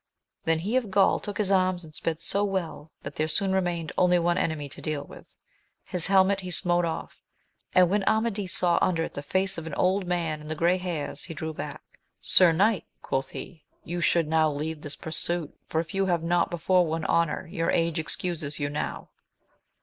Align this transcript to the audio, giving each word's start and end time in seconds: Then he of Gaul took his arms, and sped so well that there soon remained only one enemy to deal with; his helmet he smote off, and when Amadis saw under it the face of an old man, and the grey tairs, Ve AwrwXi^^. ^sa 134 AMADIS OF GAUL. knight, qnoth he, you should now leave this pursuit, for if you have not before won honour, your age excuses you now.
Then 0.45 0.57
he 0.57 0.77
of 0.77 0.89
Gaul 0.89 1.19
took 1.19 1.37
his 1.37 1.51
arms, 1.51 1.83
and 1.83 1.93
sped 1.93 2.23
so 2.23 2.43
well 2.43 2.91
that 3.03 3.17
there 3.17 3.27
soon 3.27 3.53
remained 3.53 3.91
only 3.99 4.17
one 4.17 4.35
enemy 4.35 4.67
to 4.67 4.81
deal 4.81 5.03
with; 5.03 5.35
his 5.89 6.07
helmet 6.07 6.41
he 6.41 6.49
smote 6.49 6.85
off, 6.85 7.21
and 7.75 7.87
when 7.87 8.03
Amadis 8.05 8.51
saw 8.51 8.79
under 8.81 9.03
it 9.03 9.13
the 9.13 9.21
face 9.21 9.59
of 9.59 9.67
an 9.67 9.75
old 9.75 10.07
man, 10.07 10.41
and 10.41 10.49
the 10.49 10.55
grey 10.55 10.79
tairs, 10.79 11.27
Ve 11.27 11.35
AwrwXi^^. 11.35 11.37
^sa 11.37 11.41
134 11.45 11.49
AMADIS 11.53 12.39
OF 12.39 12.41
GAUL. 12.41 12.53
knight, 12.53 12.85
qnoth 13.03 13.29
he, 13.29 13.63
you 13.83 14.01
should 14.01 14.27
now 14.27 14.49
leave 14.49 14.81
this 14.81 14.95
pursuit, 14.95 15.55
for 15.67 15.79
if 15.79 15.93
you 15.93 16.07
have 16.07 16.23
not 16.23 16.49
before 16.49 16.83
won 16.83 17.05
honour, 17.05 17.45
your 17.51 17.69
age 17.69 17.99
excuses 17.99 18.57
you 18.59 18.71
now. 18.71 19.09